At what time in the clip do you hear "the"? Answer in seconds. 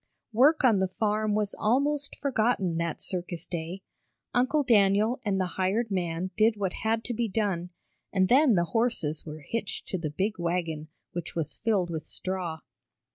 0.79-0.87, 5.39-5.45, 8.55-8.63, 9.99-10.09